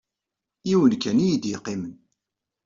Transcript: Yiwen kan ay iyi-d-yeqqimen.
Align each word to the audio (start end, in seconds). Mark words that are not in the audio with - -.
Yiwen 0.67 0.93
kan 1.01 1.17
ay 1.21 1.25
iyi-d-yeqqimen. 1.25 1.95